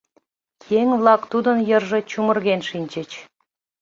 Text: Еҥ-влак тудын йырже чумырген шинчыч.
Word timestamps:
Еҥ-влак 0.79 1.21
тудын 1.31 1.57
йырже 1.69 1.99
чумырген 2.09 2.61
шинчыч. 2.69 3.11